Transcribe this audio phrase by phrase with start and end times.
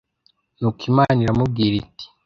[0.57, 2.05] nuko imana iramubwira iti